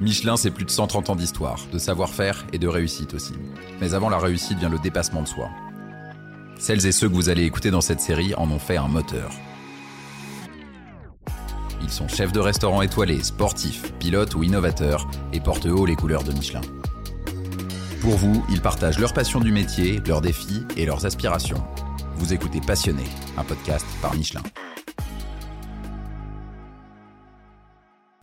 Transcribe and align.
Michelin, 0.00 0.36
c'est 0.36 0.50
plus 0.50 0.64
de 0.64 0.70
130 0.70 1.10
ans 1.10 1.16
d'histoire, 1.16 1.60
de 1.72 1.78
savoir-faire 1.78 2.44
et 2.52 2.58
de 2.58 2.66
réussite 2.66 3.14
aussi. 3.14 3.34
Mais 3.80 3.94
avant 3.94 4.08
la 4.08 4.18
réussite 4.18 4.58
vient 4.58 4.68
le 4.68 4.78
dépassement 4.78 5.22
de 5.22 5.28
soi. 5.28 5.50
Celles 6.58 6.86
et 6.86 6.92
ceux 6.92 7.08
que 7.08 7.14
vous 7.14 7.28
allez 7.28 7.44
écouter 7.44 7.70
dans 7.70 7.80
cette 7.80 8.00
série 8.00 8.34
en 8.34 8.50
ont 8.50 8.58
fait 8.58 8.76
un 8.76 8.88
moteur. 8.88 9.30
Ils 11.80 11.90
sont 11.90 12.08
chefs 12.08 12.32
de 12.32 12.40
restaurants 12.40 12.82
étoilés, 12.82 13.22
sportifs, 13.22 13.92
pilotes 13.98 14.34
ou 14.34 14.42
innovateurs 14.42 15.08
et 15.32 15.40
portent 15.40 15.66
haut 15.66 15.86
les 15.86 15.96
couleurs 15.96 16.24
de 16.24 16.32
Michelin. 16.32 16.62
Pour 18.00 18.16
vous, 18.16 18.44
ils 18.50 18.60
partagent 18.60 18.98
leur 18.98 19.12
passion 19.12 19.40
du 19.40 19.52
métier, 19.52 20.00
leurs 20.06 20.20
défis 20.20 20.64
et 20.76 20.86
leurs 20.86 21.06
aspirations. 21.06 21.62
Vous 22.16 22.32
écoutez 22.32 22.60
Passionné, 22.60 23.04
un 23.36 23.44
podcast 23.44 23.86
par 24.02 24.14
Michelin. 24.14 24.42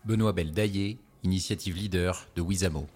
Benoît 0.05 0.33
Beldaillé, 0.33 0.99
initiative 1.23 1.75
leader 1.75 2.27
de 2.35 2.41
Wizamo. 2.41 2.88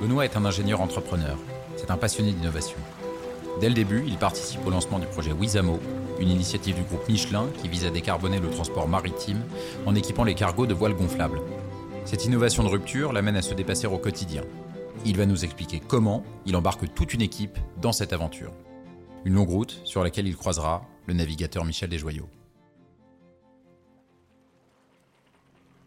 Benoît 0.00 0.24
est 0.24 0.36
un 0.36 0.44
ingénieur 0.44 0.80
entrepreneur. 0.80 1.38
C'est 1.76 1.90
un 1.90 1.96
passionné 1.96 2.32
d'innovation. 2.32 2.78
Dès 3.60 3.68
le 3.68 3.74
début, 3.74 4.04
il 4.06 4.16
participe 4.18 4.66
au 4.66 4.70
lancement 4.70 4.98
du 4.98 5.06
projet 5.06 5.32
Wizamo, 5.32 5.80
une 6.18 6.28
initiative 6.28 6.74
du 6.74 6.82
groupe 6.82 7.08
Michelin 7.08 7.46
qui 7.62 7.68
vise 7.68 7.86
à 7.86 7.90
décarboner 7.90 8.40
le 8.40 8.50
transport 8.50 8.88
maritime 8.88 9.42
en 9.86 9.94
équipant 9.94 10.24
les 10.24 10.34
cargos 10.34 10.66
de 10.66 10.74
voiles 10.74 10.94
gonflables. 10.94 11.40
Cette 12.04 12.24
innovation 12.24 12.62
de 12.62 12.68
rupture 12.68 13.12
l'amène 13.12 13.36
à 13.36 13.42
se 13.42 13.54
dépasser 13.54 13.86
au 13.86 13.98
quotidien. 13.98 14.42
Il 15.04 15.16
va 15.16 15.26
nous 15.26 15.44
expliquer 15.44 15.80
comment 15.80 16.24
il 16.44 16.56
embarque 16.56 16.92
toute 16.94 17.14
une 17.14 17.22
équipe 17.22 17.58
dans 17.80 17.92
cette 17.92 18.12
aventure. 18.12 18.52
Une 19.26 19.34
longue 19.34 19.48
route 19.48 19.80
sur 19.82 20.04
laquelle 20.04 20.28
il 20.28 20.36
croisera 20.36 20.84
le 21.08 21.12
navigateur 21.12 21.64
Michel 21.64 21.90
Desjoyaux. 21.90 22.28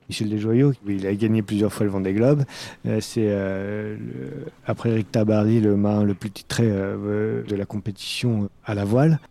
Michel 0.09 0.28
Desjoyaux, 0.28 0.73
il 0.86 1.08
a 1.08 1.16
gagné 1.16 1.42
plusieurs 1.42 1.72
fois 1.72 1.86
le 1.86 1.92
Vendée 1.94 2.14
Globe. 2.14 2.44
Euh, 2.86 3.00
c'est 3.00 3.30
euh, 3.30 3.95
après 4.66 4.90
Eric 4.90 5.14
Tabarly 5.14 5.62
le 5.62 5.78
marin 5.78 6.04
le 6.04 6.16
plus 6.16 6.32
titré 6.32 6.66
euh, 6.70 7.42
de 7.44 7.56
la 7.56 7.66
compétition 7.66 8.50
à 8.66 8.73
la 8.73 8.84
voile. 8.84 9.22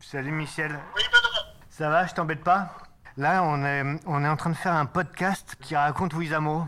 Salut 0.00 0.32
Michel. 0.32 0.72
Oui. 0.96 1.02
Ça 1.70 1.88
va, 1.88 2.04
je 2.04 2.14
t'embête 2.14 2.42
pas? 2.42 2.72
Là, 3.16 3.44
on 3.44 3.64
est, 3.64 3.84
on 4.06 4.24
est 4.24 4.28
en 4.28 4.36
train 4.36 4.50
de 4.50 4.56
faire 4.56 4.72
un 4.72 4.86
podcast 4.86 5.54
qui 5.60 5.76
raconte 5.76 6.14
Wizamo 6.14 6.66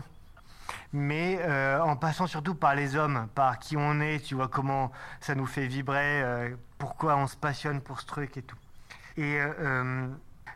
mais 0.93 1.39
euh, 1.41 1.79
en 1.79 1.95
passant 1.95 2.27
surtout 2.27 2.55
par 2.55 2.75
les 2.75 2.95
hommes, 2.95 3.29
par 3.33 3.59
qui 3.59 3.77
on 3.77 4.01
est, 4.01 4.19
tu 4.19 4.35
vois 4.35 4.47
comment 4.47 4.91
ça 5.21 5.35
nous 5.35 5.45
fait 5.45 5.67
vibrer, 5.67 6.21
euh, 6.21 6.49
pourquoi 6.77 7.15
on 7.15 7.27
se 7.27 7.37
passionne 7.37 7.81
pour 7.81 8.01
ce 8.01 8.05
truc 8.05 8.35
et 8.37 8.41
tout. 8.41 8.57
Et 9.17 9.37
euh, 9.39 10.07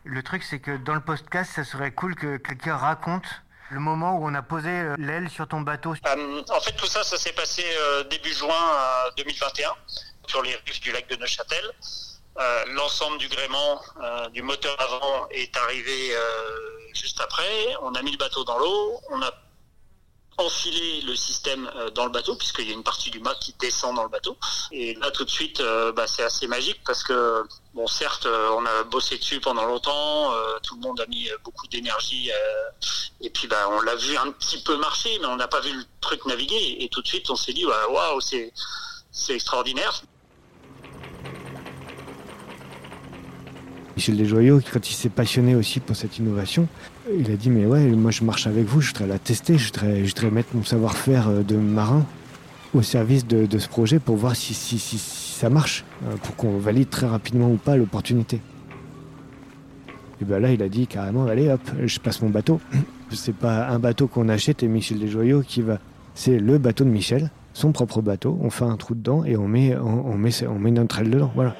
le 0.04 0.22
truc, 0.22 0.42
c'est 0.42 0.60
que 0.60 0.76
dans 0.76 0.94
le 0.94 1.00
podcast, 1.00 1.52
ça 1.54 1.64
serait 1.64 1.92
cool 1.92 2.14
que 2.14 2.36
quelqu'un 2.36 2.76
raconte 2.76 3.26
le 3.70 3.80
moment 3.80 4.18
où 4.18 4.26
on 4.26 4.34
a 4.34 4.42
posé 4.42 4.94
l'aile 4.98 5.28
sur 5.28 5.48
ton 5.48 5.60
bateau. 5.60 5.90
en 5.90 6.60
fait, 6.60 6.72
tout 6.76 6.86
ça, 6.86 7.02
ça 7.02 7.16
s'est 7.16 7.32
passé 7.32 7.64
début 8.10 8.32
juin 8.32 8.54
2021 9.16 9.70
sur 10.28 10.40
les 10.42 10.54
rives 10.54 10.80
du 10.80 10.92
lac 10.92 11.08
de 11.08 11.16
Neuchâtel. 11.16 11.72
L'ensemble 12.74 13.18
du 13.18 13.26
gréement 13.26 13.80
du 14.32 14.42
moteur 14.42 14.80
avant 14.80 15.26
est 15.30 15.56
arrivé 15.56 16.12
juste 16.94 17.20
après. 17.20 17.74
On 17.82 17.92
a 17.96 18.02
mis 18.02 18.12
le 18.12 18.18
bateau 18.18 18.44
dans 18.44 18.58
l'eau, 18.58 19.00
on 19.10 19.20
a 19.20 19.32
enfiler 20.38 21.00
le 21.02 21.16
système 21.16 21.70
euh, 21.76 21.90
dans 21.90 22.04
le 22.04 22.10
bateau, 22.10 22.36
puisqu'il 22.36 22.68
y 22.68 22.70
a 22.70 22.74
une 22.74 22.82
partie 22.82 23.10
du 23.10 23.20
mât 23.20 23.34
qui 23.40 23.54
descend 23.58 23.96
dans 23.96 24.02
le 24.02 24.08
bateau. 24.08 24.36
Et 24.70 24.94
là, 24.94 25.10
tout 25.10 25.24
de 25.24 25.30
suite, 25.30 25.60
euh, 25.60 25.92
bah, 25.92 26.06
c'est 26.06 26.22
assez 26.22 26.46
magique 26.46 26.80
parce 26.84 27.02
que, 27.02 27.42
bon, 27.74 27.86
certes, 27.86 28.26
euh, 28.26 28.50
on 28.50 28.66
a 28.66 28.84
bossé 28.84 29.16
dessus 29.16 29.40
pendant 29.40 29.64
longtemps, 29.64 30.32
tout 30.62 30.74
le 30.74 30.80
monde 30.80 31.00
a 31.00 31.06
mis 31.06 31.28
beaucoup 31.44 31.66
d'énergie, 31.68 32.30
et 33.20 33.30
puis 33.30 33.46
bah, 33.46 33.68
on 33.70 33.80
l'a 33.80 33.94
vu 33.94 34.16
un 34.16 34.30
petit 34.32 34.62
peu 34.62 34.76
marcher, 34.76 35.18
mais 35.20 35.26
on 35.26 35.36
n'a 35.36 35.48
pas 35.48 35.60
vu 35.60 35.72
le 35.72 35.84
truc 36.00 36.24
naviguer. 36.26 36.76
Et 36.80 36.88
tout 36.88 37.02
de 37.02 37.08
suite, 37.08 37.30
on 37.30 37.36
s'est 37.36 37.52
dit, 37.52 37.64
waouh, 37.64 38.20
c'est, 38.20 38.52
c'est 39.12 39.34
extraordinaire. 39.34 40.02
Michel 43.96 44.16
Desjoyaux, 44.18 44.60
quand 44.72 44.90
il 44.90 44.92
s'est 44.92 45.08
passionné 45.08 45.54
aussi 45.54 45.80
pour 45.80 45.96
cette 45.96 46.18
innovation, 46.18 46.68
il 47.18 47.30
a 47.30 47.36
dit 47.36 47.48
mais 47.48 47.64
ouais, 47.64 47.80
moi 47.86 48.10
je 48.10 48.24
marche 48.24 48.46
avec 48.46 48.66
vous, 48.66 48.82
je 48.82 48.88
voudrais 48.88 49.06
la 49.06 49.18
tester, 49.18 49.56
je 49.56 49.68
voudrais, 49.68 50.30
mettre 50.30 50.54
mon 50.54 50.64
savoir-faire 50.64 51.28
euh, 51.28 51.42
de 51.42 51.56
marin 51.56 52.04
au 52.74 52.82
service 52.82 53.26
de, 53.26 53.58
ce 53.58 53.68
projet 53.68 53.98
pour 53.98 54.16
voir 54.16 54.36
si, 54.36 54.52
ça 54.52 55.48
marche, 55.48 55.84
euh, 56.04 56.16
pour 56.22 56.36
qu'on 56.36 56.58
valide 56.58 56.90
très 56.90 57.06
rapidement 57.06 57.50
ou 57.50 57.56
pas 57.56 57.76
l'opportunité. 57.76 58.42
Et 60.20 60.26
bien 60.26 60.40
là, 60.40 60.52
il 60.52 60.62
a 60.62 60.68
dit 60.68 60.86
carrément, 60.86 61.24
allez 61.24 61.48
hop, 61.48 61.62
je 61.82 61.98
passe 61.98 62.20
mon 62.20 62.28
bateau. 62.28 62.60
C'est 63.10 63.34
pas 63.34 63.68
un 63.68 63.78
bateau 63.78 64.08
qu'on 64.08 64.28
achète 64.28 64.62
et 64.62 64.68
Michel 64.68 64.98
Desjoyaux 64.98 65.40
qui 65.40 65.62
va. 65.62 65.78
C'est 66.14 66.38
le 66.38 66.58
bateau 66.58 66.84
de 66.84 66.90
Michel, 66.90 67.30
son 67.54 67.72
propre 67.72 68.02
bateau. 68.02 68.38
On 68.42 68.50
fait 68.50 68.64
un 68.64 68.76
trou 68.76 68.94
dedans 68.94 69.24
et 69.24 69.38
on 69.38 69.48
met, 69.48 69.74
on, 69.76 70.06
on 70.06 70.18
met, 70.18 70.46
on 70.46 70.58
met 70.58 70.70
notre 70.70 70.98
aile 70.98 71.10
dedans. 71.10 71.32
Voilà. 71.34 71.56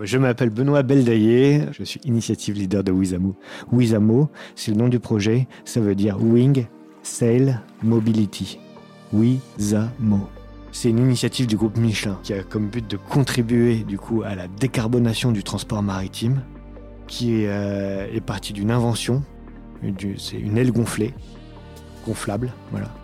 Je 0.00 0.16
m'appelle 0.16 0.50
Benoît 0.50 0.84
Beldaillé, 0.84 1.62
je 1.72 1.82
suis 1.82 2.00
initiative 2.04 2.54
leader 2.54 2.84
de 2.84 2.92
Wizamo. 2.92 3.34
Wizamo, 3.72 4.30
c'est 4.54 4.70
le 4.70 4.76
nom 4.76 4.88
du 4.88 5.00
projet, 5.00 5.48
ça 5.64 5.80
veut 5.80 5.96
dire 5.96 6.22
Wing 6.22 6.66
Sail 7.02 7.58
Mobility. 7.82 8.60
Wizamo. 9.12 10.28
C'est 10.70 10.90
une 10.90 10.98
initiative 10.98 11.48
du 11.48 11.56
groupe 11.56 11.76
Michelin 11.76 12.16
qui 12.22 12.32
a 12.32 12.44
comme 12.44 12.68
but 12.68 12.88
de 12.88 12.96
contribuer 12.96 13.78
du 13.78 13.98
coup 13.98 14.22
à 14.22 14.36
la 14.36 14.46
décarbonation 14.46 15.32
du 15.32 15.42
transport 15.42 15.82
maritime, 15.82 16.42
qui 17.08 17.42
est, 17.42 17.48
euh, 17.48 18.06
est 18.12 18.20
partie 18.20 18.52
d'une 18.52 18.70
invention, 18.70 19.24
c'est 20.18 20.38
une 20.38 20.58
aile 20.58 20.70
gonflée, 20.70 21.12
gonflable, 22.06 22.52
voilà, 22.70 22.94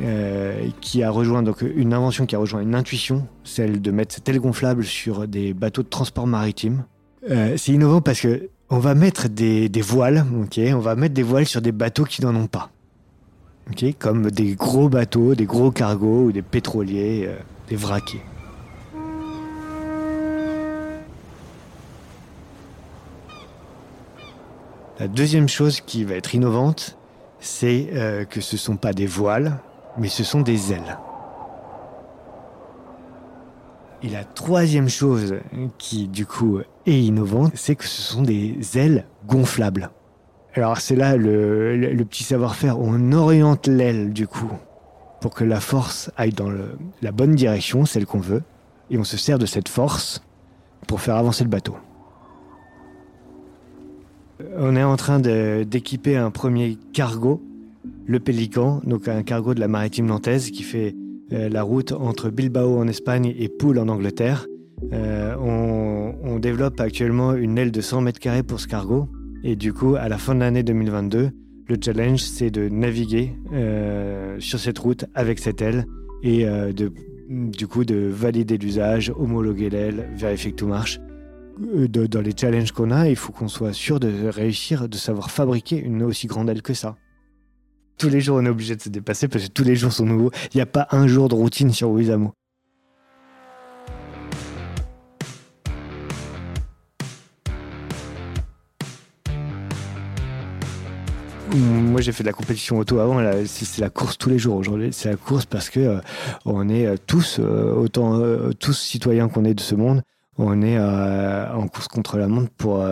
euh, 0.00 0.68
qui 0.80 1.02
a 1.02 1.10
rejoint 1.10 1.42
donc 1.42 1.62
une 1.62 1.92
invention 1.92 2.24
qui 2.24 2.36
a 2.36 2.38
rejoint 2.38 2.60
une 2.60 2.76
intuition, 2.76 3.26
celle 3.42 3.82
de 3.82 3.90
mettre 3.90 4.14
cette 4.14 4.28
aile 4.28 4.38
gonflable 4.38 4.84
sur 4.84 5.26
des 5.26 5.54
bateaux 5.54 5.82
de 5.82 5.88
transport 5.88 6.28
maritime. 6.28 6.84
Euh, 7.28 7.56
c'est 7.56 7.72
innovant 7.72 8.00
parce 8.00 8.20
que 8.20 8.48
on 8.70 8.78
va 8.78 8.94
mettre 8.94 9.28
des, 9.28 9.68
voiles, 9.80 10.24
ok, 10.40 10.60
on 10.72 10.78
va 10.78 10.94
mettre 10.94 11.14
des 11.14 11.24
voiles 11.24 11.46
sur 11.46 11.60
des 11.60 11.72
bateaux 11.72 12.04
qui 12.04 12.22
n'en 12.22 12.36
ont 12.36 12.46
pas, 12.46 12.70
ok, 13.70 13.86
comme 13.98 14.30
des 14.30 14.54
gros 14.54 14.88
bateaux, 14.88 15.34
des 15.34 15.46
gros 15.46 15.72
cargos 15.72 16.26
ou 16.26 16.32
des 16.32 16.42
pétroliers, 16.42 17.24
euh, 17.26 17.36
des 17.68 17.76
vraquiers. 17.76 18.22
La 25.00 25.08
deuxième 25.08 25.48
chose 25.48 25.80
qui 25.80 26.04
va 26.04 26.14
être 26.14 26.36
innovante, 26.36 26.96
c'est 27.40 28.26
que 28.30 28.40
ce 28.40 28.56
ne 28.56 28.58
sont 28.58 28.76
pas 28.76 28.92
des 28.92 29.06
voiles, 29.06 29.60
mais 29.98 30.08
ce 30.08 30.24
sont 30.24 30.40
des 30.40 30.72
ailes. 30.72 30.98
Et 34.02 34.08
la 34.08 34.24
troisième 34.24 34.88
chose 34.88 35.36
qui, 35.76 36.06
du 36.06 36.24
coup, 36.24 36.60
est 36.86 37.00
innovante, 37.00 37.52
c'est 37.54 37.74
que 37.74 37.84
ce 37.84 38.00
sont 38.00 38.22
des 38.22 38.56
ailes 38.78 39.06
gonflables. 39.26 39.90
Alors 40.54 40.78
c'est 40.78 40.96
là 40.96 41.16
le, 41.16 42.04
petit 42.08 42.22
savoir-faire, 42.24 42.78
on 42.80 43.12
oriente 43.12 43.66
l'aile, 43.66 44.12
du 44.12 44.26
coup, 44.26 44.50
pour 45.20 45.34
que 45.34 45.44
la 45.44 45.60
force 45.60 46.10
aille 46.16 46.32
dans 46.32 46.50
la 47.02 47.12
bonne 47.12 47.34
direction, 47.34 47.84
celle 47.84 48.06
qu'on 48.06 48.20
veut, 48.20 48.42
et 48.90 48.98
on 48.98 49.04
se 49.04 49.16
sert 49.16 49.38
de 49.38 49.46
cette 49.46 49.68
force 49.68 50.22
pour 50.86 51.00
faire 51.00 51.16
avancer 51.16 51.44
le 51.44 51.50
bateau. 51.50 51.76
On 54.56 54.76
est 54.76 54.84
en 54.84 54.96
train 54.96 55.18
d'équiper 55.18 56.16
un 56.16 56.30
premier 56.30 56.78
cargo 56.92 57.42
le 58.08 58.18
Pélican, 58.18 58.80
donc 58.84 59.06
un 59.06 59.22
cargo 59.22 59.52
de 59.54 59.60
la 59.60 59.68
maritime 59.68 60.06
nantaise 60.06 60.50
qui 60.50 60.62
fait 60.62 60.96
euh, 61.32 61.50
la 61.50 61.62
route 61.62 61.92
entre 61.92 62.30
Bilbao 62.30 62.78
en 62.78 62.88
Espagne 62.88 63.34
et 63.38 63.50
Poole 63.50 63.78
en 63.78 63.88
Angleterre. 63.88 64.46
Euh, 64.92 65.36
on, 65.36 66.38
développe 66.38 66.80
actuellement 66.80 67.34
une 67.34 67.58
aile 67.58 67.72
de 67.72 67.80
100 67.80 68.00
mètres 68.00 68.20
carrés 68.20 68.44
pour 68.44 68.60
ce 68.60 68.68
cargo. 68.68 69.08
Et 69.42 69.56
du 69.56 69.72
coup, 69.72 69.96
à 69.96 70.08
la 70.08 70.18
fin 70.18 70.36
de 70.36 70.40
l'année 70.40 70.62
2022, 70.62 71.30
le 71.66 71.76
challenge, 71.84 72.20
c'est 72.20 72.50
de 72.50 72.68
naviguer 72.68 73.34
euh, 73.52 74.36
sur 74.38 74.60
cette 74.60 74.78
route 74.78 75.04
avec 75.14 75.40
cette 75.40 75.60
aile 75.60 75.84
et 76.22 76.44
de, 76.44 76.92
du 77.28 77.66
coup 77.66 77.84
de 77.84 78.08
valider 78.08 78.56
l'usage, 78.56 79.12
homologuer 79.18 79.68
l'aile, 79.68 80.08
vérifier 80.14 80.52
que 80.52 80.56
tout 80.56 80.68
marche. 80.68 81.00
dans 81.58 82.20
les 82.20 82.32
challenges 82.36 82.70
qu'on 82.70 82.92
a, 82.92 83.08
il 83.08 83.16
faut 83.16 83.32
qu'on 83.32 83.48
soit 83.48 83.72
sûr 83.72 83.98
de 83.98 84.28
réussir, 84.28 84.88
de 84.88 84.96
savoir 84.96 85.30
fabriquer 85.30 85.76
une 85.76 86.04
aussi 86.04 86.28
grande 86.28 86.48
aile 86.48 86.62
que 86.62 86.74
ça 86.74 86.96
tous 87.98 88.08
les 88.08 88.20
jours, 88.20 88.38
on 88.38 88.46
est 88.46 88.48
obligé 88.48 88.76
de 88.76 88.80
se 88.80 88.88
dépasser 88.88 89.28
parce 89.28 89.44
que 89.44 89.50
tous 89.50 89.64
les 89.64 89.76
jours 89.76 89.92
sont 89.92 90.06
nouveaux. 90.06 90.30
Il 90.54 90.56
n'y 90.56 90.62
a 90.62 90.66
pas 90.66 90.86
un 90.92 91.06
jour 91.06 91.28
de 91.28 91.34
routine 91.34 91.72
sur 91.72 91.90
Wizamo. 91.90 92.32
Moi, 101.50 102.02
j'ai 102.02 102.12
fait 102.12 102.22
de 102.22 102.28
la 102.28 102.32
compétition 102.32 102.78
auto 102.78 103.00
avant. 103.00 103.20
C'est 103.46 103.80
la 103.80 103.90
course 103.90 104.16
tous 104.16 104.28
les 104.28 104.38
jours 104.38 104.56
aujourd'hui. 104.56 104.90
C'est 104.92 105.10
la 105.10 105.16
course 105.16 105.46
parce 105.46 105.70
que 105.70 105.80
euh, 105.80 106.00
on 106.44 106.68
est 106.68 106.86
tous, 107.06 107.40
autant 107.40 108.20
tous 108.60 108.78
citoyens 108.78 109.28
qu'on 109.28 109.44
est 109.44 109.54
de 109.54 109.60
ce 109.60 109.74
monde, 109.74 110.02
on 110.36 110.62
est 110.62 110.78
en 110.78 111.66
course 111.66 111.88
contre 111.88 112.18
la 112.18 112.28
montre 112.28 112.50
pour, 112.56 112.86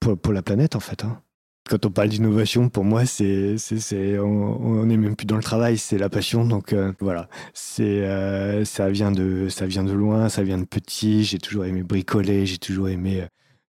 pour, 0.00 0.32
la 0.32 0.42
planète, 0.42 0.76
en 0.76 0.80
fait. 0.80 1.04
Hein. 1.04 1.18
Quand 1.68 1.86
on 1.86 1.90
parle 1.90 2.10
d'innovation, 2.10 2.68
pour 2.68 2.84
moi, 2.84 3.06
c'est, 3.06 3.56
c'est, 3.56 4.18
on 4.18 4.84
n'est 4.84 4.98
même 4.98 5.16
plus 5.16 5.24
dans 5.26 5.36
le 5.36 5.42
travail, 5.42 5.78
c'est 5.78 5.96
la 5.96 6.10
passion. 6.10 6.44
Donc 6.44 6.74
euh, 6.74 6.92
voilà, 7.00 7.28
c'est, 7.54 8.04
euh, 8.04 8.66
ça 8.66 8.90
vient 8.90 9.10
de, 9.10 9.48
ça 9.48 9.66
vient 9.66 9.82
de 9.82 9.92
loin, 9.92 10.28
ça 10.28 10.42
vient 10.42 10.58
de 10.58 10.64
petit. 10.64 11.24
J'ai 11.24 11.38
toujours 11.38 11.64
aimé 11.64 11.82
bricoler, 11.82 12.44
j'ai 12.44 12.58
toujours 12.58 12.90
aimé 12.90 13.24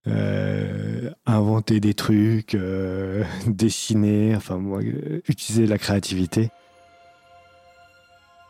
euh, 0.08 1.10
inventer 1.26 1.80
des 1.80 1.94
trucs, 1.94 2.58
dessiner, 3.48 4.36
enfin 4.36 4.58
moi, 4.58 4.82
utiliser 5.30 5.66
la 5.66 5.78
créativité. 5.78 6.50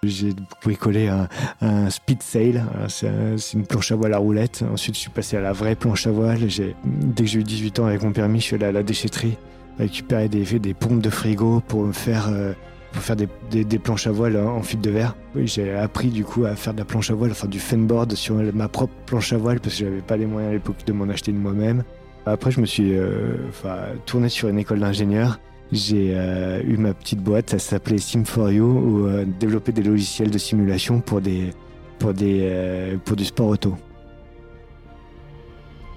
J'ai 0.07 0.33
bricolé 0.63 1.07
un, 1.07 1.27
un 1.61 1.89
speed 1.89 2.21
sail, 2.23 2.63
c'est 2.87 3.53
une 3.53 3.65
planche 3.65 3.91
à 3.91 3.95
voile 3.95 4.13
à 4.13 4.17
roulette. 4.17 4.63
Ensuite, 4.71 4.95
je 4.95 5.01
suis 5.01 5.09
passé 5.09 5.37
à 5.37 5.41
la 5.41 5.53
vraie 5.53 5.75
planche 5.75 6.07
à 6.07 6.11
voile. 6.11 6.39
Dès 6.85 7.23
que 7.23 7.29
j'ai 7.29 7.39
eu 7.39 7.43
18 7.43 7.79
ans 7.79 7.85
avec 7.85 8.03
mon 8.03 8.11
permis, 8.11 8.39
je 8.39 8.45
suis 8.45 8.55
allé 8.55 8.65
à 8.65 8.71
la 8.71 8.83
déchetterie 8.83 9.37
récupérer 9.77 10.29
des, 10.29 10.73
pompes 10.73 11.01
de 11.01 11.09
frigo 11.09 11.61
pour 11.67 11.93
faire, 11.93 12.29
euh, 12.29 12.53
des, 13.51 13.79
planches 13.79 14.07
à 14.07 14.11
voile 14.11 14.37
en 14.37 14.61
fibre 14.61 14.83
de 14.83 14.89
verre. 14.89 15.15
j'ai 15.35 15.73
appris 15.73 16.09
du 16.09 16.23
coup 16.23 16.45
à 16.45 16.55
faire 16.55 16.73
de 16.73 16.79
la 16.79 16.85
planche 16.85 17.11
à 17.11 17.13
voile, 17.13 17.31
enfin 17.31 17.47
du 17.47 17.59
fanboard 17.59 18.13
sur 18.13 18.35
ma 18.53 18.67
propre 18.67 18.93
planche 19.05 19.33
à 19.33 19.37
voile 19.37 19.59
parce 19.59 19.75
que 19.77 19.85
j'avais 19.85 20.01
pas 20.01 20.17
les 20.17 20.25
moyens 20.25 20.51
à 20.51 20.53
l'époque 20.53 20.85
de 20.85 20.93
m'en 20.93 21.09
acheter 21.09 21.31
de 21.31 21.37
moi-même. 21.37 21.83
Après, 22.25 22.49
je 22.51 22.59
me 22.59 22.65
suis 22.65 22.93
euh, 22.95 23.35
tourné 24.05 24.29
sur 24.29 24.49
une 24.49 24.57
école 24.57 24.79
d'ingénieur 24.79 25.39
j'ai 25.71 26.13
euh, 26.15 26.61
eu 26.63 26.77
ma 26.77 26.93
petite 26.93 27.19
boîte, 27.19 27.51
ça 27.51 27.59
s'appelait 27.59 27.97
Sim4U, 27.97 28.59
où 28.59 29.05
euh, 29.05 29.25
développer 29.25 29.71
des 29.71 29.83
logiciels 29.83 30.29
de 30.29 30.37
simulation 30.37 31.01
pour, 31.01 31.21
des, 31.21 31.51
pour, 31.99 32.13
des, 32.13 32.41
euh, 32.43 32.97
pour 33.03 33.15
du 33.15 33.25
sport 33.25 33.47
auto. 33.47 33.75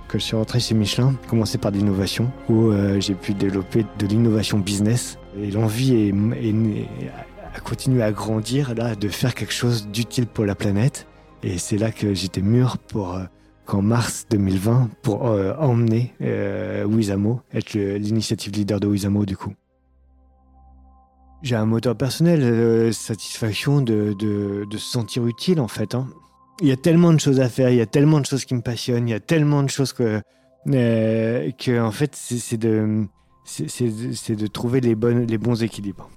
Quand 0.09 0.19
je 0.19 0.25
suis 0.25 0.37
rentré 0.37 0.59
chez 0.59 0.75
Michelin, 0.75 1.15
commencé 1.29 1.59
par 1.59 1.70
l'innovation, 1.70 2.31
où 2.49 2.73
j'ai 2.99 3.12
pu 3.12 3.35
développer 3.35 3.85
de 3.99 4.06
l'innovation 4.06 4.59
business. 4.59 5.19
Et 5.38 5.50
l'envie 5.50 5.94
est, 5.94 6.15
a 7.55 7.61
continué 7.61 8.03
à 8.03 8.11
grandir, 8.11 8.75
là, 8.75 8.94
de 8.94 9.09
faire 9.09 9.35
quelque 9.35 9.53
chose 9.53 9.87
d'utile 9.88 10.26
pour 10.26 10.47
la 10.47 10.55
planète. 10.55 11.06
Et 11.43 11.59
c'est 11.59 11.76
là 11.76 11.91
que 11.91 12.15
j'étais 12.15 12.41
mûr 12.41 12.79
pour 12.79 13.19
qu'en 13.69 13.82
mars 13.82 14.26
2020 14.31 14.88
pour 15.03 15.26
euh, 15.26 15.53
emmener 15.59 16.15
euh, 16.23 16.85
Wizamo, 16.85 17.43
être 17.53 17.75
l'initiative 17.75 18.55
leader 18.55 18.81
de 18.81 18.87
Wizamo 18.87 19.26
du 19.26 19.37
coup. 19.37 19.53
J'ai 21.43 21.55
un 21.55 21.67
moteur 21.67 21.94
personnel, 21.94 22.41
euh, 22.43 22.93
satisfaction 22.93 23.82
de, 23.82 24.15
de, 24.19 24.65
de, 24.69 24.79
se 24.79 24.91
sentir 24.91 25.26
utile 25.26 25.61
en 25.61 25.69
fait. 25.69 25.94
Hein. 25.94 26.09
Il 26.62 26.67
y 26.67 26.73
a 26.73 26.76
tellement 26.76 27.12
de 27.12 27.20
choses 27.20 27.41
à 27.41 27.50
faire, 27.50 27.69
il 27.69 27.76
y 27.76 27.82
a 27.82 27.87
tellement 27.87 28.20
de 28.20 28.26
choses 28.26 28.47
qui 28.47 28.55
me 28.55 28.62
passionnent, 28.62 29.06
il 29.06 29.11
y 29.11 29.15
a 29.15 29.20
tellement 29.20 29.62
de 29.62 29.69
choses 29.69 29.93
que, 29.93 30.23
euh, 30.69 31.50
que 31.53 31.79
en 31.79 31.93
fait 31.93 32.17
c'est 32.17 32.56
de, 32.56 33.05
c'est 33.44 34.35
de 34.35 34.47
trouver 34.47 34.81
les, 34.81 34.94
bonnes, 34.94 35.26
les 35.26 35.38
bons 35.38 35.62
équilibres. 35.62 36.09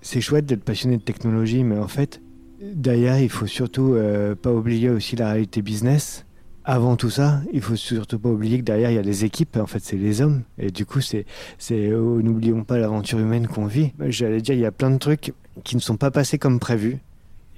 C'est 0.00 0.20
chouette 0.20 0.46
d'être 0.46 0.64
passionné 0.64 0.96
de 0.96 1.02
technologie, 1.02 1.62
mais 1.62 1.78
en 1.78 1.86
fait, 1.86 2.20
Derrière, 2.62 3.18
il 3.18 3.28
faut 3.28 3.48
surtout 3.48 3.94
euh, 3.94 4.36
pas 4.36 4.52
oublier 4.52 4.88
aussi 4.88 5.16
la 5.16 5.32
réalité 5.32 5.62
business. 5.62 6.24
Avant 6.64 6.94
tout 6.94 7.10
ça, 7.10 7.40
il 7.52 7.60
faut 7.60 7.74
surtout 7.74 8.20
pas 8.20 8.28
oublier 8.28 8.58
que 8.58 8.62
derrière 8.62 8.92
il 8.92 8.94
y 8.94 8.98
a 8.98 9.02
les 9.02 9.24
équipes. 9.24 9.56
En 9.56 9.66
fait, 9.66 9.80
c'est 9.82 9.96
les 9.96 10.20
hommes. 10.20 10.42
Et 10.58 10.70
du 10.70 10.86
coup, 10.86 11.00
c'est, 11.00 11.26
c'est, 11.58 11.92
oh, 11.92 12.22
n'oublions 12.22 12.62
pas 12.62 12.78
l'aventure 12.78 13.18
humaine 13.18 13.48
qu'on 13.48 13.66
vit. 13.66 13.92
J'allais 13.98 14.40
dire, 14.40 14.54
il 14.54 14.60
y 14.60 14.66
a 14.66 14.70
plein 14.70 14.90
de 14.90 14.98
trucs 14.98 15.34
qui 15.64 15.74
ne 15.74 15.80
sont 15.80 15.96
pas 15.96 16.12
passés 16.12 16.38
comme 16.38 16.60
prévu 16.60 17.00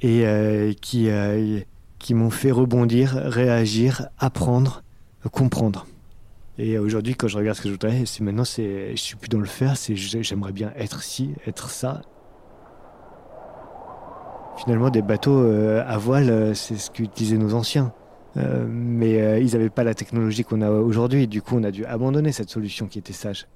et 0.01 0.27
euh, 0.27 0.73
qui, 0.81 1.11
euh, 1.11 1.61
qui 1.99 2.15
m'ont 2.15 2.31
fait 2.31 2.51
rebondir, 2.51 3.13
réagir, 3.13 4.09
apprendre, 4.19 4.83
comprendre. 5.33 5.87
Et 6.57 6.79
aujourd'hui, 6.79 7.15
quand 7.15 7.29
je 7.29 7.37
regarde 7.37 7.59
ce 7.59 7.63
que 7.63 7.69
je 7.69 7.75
voudrais, 7.75 8.07
c'est 8.07 8.23
maintenant, 8.23 8.45
c'est, 8.45 8.93
je 8.93 9.03
suis 9.03 9.17
plus 9.17 9.29
dans 9.29 9.41
le 9.41 9.45
faire. 9.45 9.77
C'est, 9.77 9.97
j'aimerais 9.97 10.53
bien 10.53 10.73
être 10.77 11.03
ci, 11.03 11.33
être 11.47 11.69
ça, 11.69 12.01
Finalement, 14.57 14.91
des 14.91 15.03
bateaux 15.03 15.41
euh, 15.41 15.83
à 15.87 15.99
voile, 15.99 16.31
euh, 16.31 16.55
c'est 16.55 16.77
ce 16.77 16.91
qu'utilisaient 16.91 17.39
nos 17.39 17.55
anciens. 17.55 17.93
Euh, 18.37 18.67
mais 18.69 19.41
ils 19.41 19.53
n'avaient 19.53 19.71
pas 19.71 19.85
la 19.85 19.95
technologie 19.95 20.45
qu'on 20.45 20.61
a 20.61 20.71
aujourd'hui. 20.71 21.29
Du 21.29 21.43
coup, 21.43 21.57
on 21.57 21.63
a 21.63 21.71
dû 21.71 21.85
abandonner 21.85 22.33
cette 22.33 22.51
solution 22.51 22.87
qui 22.87 22.99
était 22.99 23.13
sage. 23.13 23.47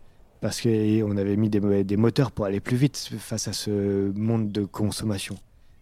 Parce 0.40 0.60
qu'on 0.60 1.16
avait 1.16 1.36
mis 1.36 1.48
des, 1.50 1.96
moteurs 1.96 2.30
pour 2.30 2.44
aller 2.44 2.60
plus 2.60 2.76
vite 2.76 3.10
face 3.18 3.48
à 3.48 3.52
ce 3.52 4.12
monde 4.16 4.52
de 4.52 4.64
consommation. 4.64 5.36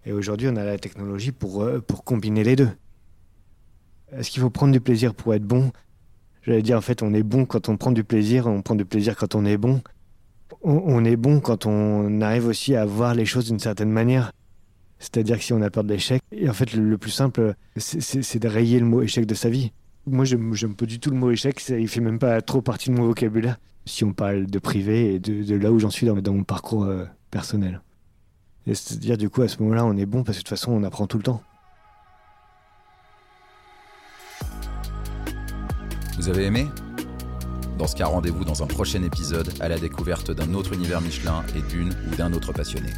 Et 0.06 0.12
aujourd'hui, 0.12 0.48
on 0.50 0.56
a 0.56 0.64
la 0.64 0.78
technologie 0.78 1.32
pour, 1.32 1.68
pour 1.86 2.04
combiner 2.04 2.42
les 2.42 2.56
deux. 2.56 2.70
Est-ce 4.12 4.30
qu'il 4.30 4.40
faut 4.40 4.48
prendre 4.48 4.72
du 4.72 4.80
plaisir 4.80 5.14
pour 5.14 5.34
être 5.34 5.44
bon? 5.44 5.72
J'allais 6.42 6.62
dire, 6.62 6.78
en 6.78 6.80
fait, 6.80 7.02
on 7.02 7.12
est 7.12 7.22
bon 7.22 7.44
quand 7.44 7.68
on 7.68 7.76
prend 7.76 7.92
du 7.92 8.04
plaisir, 8.04 8.46
on 8.46 8.62
prend 8.62 8.76
du 8.76 8.86
plaisir 8.86 9.14
quand 9.14 9.34
on 9.34 9.44
est 9.44 9.58
bon. 9.58 9.82
On, 10.62 10.80
on 10.86 11.04
est 11.04 11.16
bon 11.16 11.40
quand 11.40 11.66
on 11.66 12.22
arrive 12.22 12.46
aussi 12.46 12.76
à 12.76 12.86
voir 12.86 13.14
les 13.14 13.26
choses 13.26 13.46
d'une 13.48 13.58
certaine 13.58 13.90
manière. 13.90 14.32
C'est-à-dire 14.98 15.38
que 15.38 15.44
si 15.44 15.52
on 15.52 15.60
a 15.62 15.70
peur 15.70 15.84
de 15.84 15.92
l'échec, 15.92 16.22
et 16.32 16.48
en 16.48 16.52
fait, 16.52 16.72
le, 16.72 16.98
plus 16.98 17.10
simple, 17.10 17.54
c'est 17.76 18.38
de 18.38 18.48
rayer 18.48 18.80
le 18.80 18.86
mot 18.86 19.02
échec 19.02 19.26
de 19.26 19.34
sa 19.34 19.50
vie. 19.50 19.72
Moi, 20.06 20.24
j'aime 20.24 20.74
pas 20.74 20.86
du 20.86 20.98
tout 20.98 21.10
le 21.10 21.16
mot 21.16 21.30
échec, 21.30 21.62
il 21.68 21.88
fait 21.88 22.00
même 22.00 22.18
pas 22.18 22.40
trop 22.40 22.62
partie 22.62 22.90
de 22.90 22.94
mon 22.94 23.06
vocabulaire. 23.06 23.58
Si 23.84 24.04
on 24.04 24.12
parle 24.12 24.46
de 24.46 24.58
privé 24.58 25.14
et 25.14 25.18
de, 25.18 25.54
là 25.56 25.70
où 25.70 25.78
j'en 25.78 25.90
suis 25.90 26.06
dans, 26.06 26.32
mon 26.32 26.44
parcours 26.44 26.84
euh, 26.84 27.04
personnel. 27.30 27.82
C'est-à-dire, 28.66 29.16
du 29.16 29.30
coup, 29.30 29.42
à 29.42 29.48
ce 29.48 29.62
moment-là, 29.62 29.84
on 29.84 29.96
est 29.96 30.06
bon 30.06 30.24
parce 30.24 30.38
que 30.38 30.42
de 30.42 30.48
toute 30.48 30.58
façon, 30.58 30.72
on 30.72 30.82
apprend 30.82 31.06
tout 31.06 31.18
le 31.18 31.22
temps. 31.22 31.42
Vous 36.16 36.28
avez 36.28 36.44
aimé? 36.46 36.66
Dans 37.78 37.86
ce 37.86 37.94
cas, 37.94 38.06
rendez-vous 38.06 38.44
dans 38.44 38.62
un 38.62 38.66
prochain 38.66 39.02
épisode 39.02 39.52
à 39.60 39.68
la 39.68 39.78
découverte 39.78 40.30
d'un 40.30 40.54
autre 40.54 40.72
univers 40.72 41.02
Michelin 41.02 41.44
et 41.54 41.60
d'une 41.70 41.90
ou 42.10 42.16
d'un 42.16 42.32
autre 42.32 42.52
passionné. 42.52 42.88